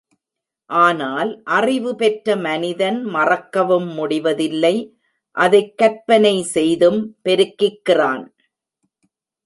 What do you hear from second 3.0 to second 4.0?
மறக்கவும்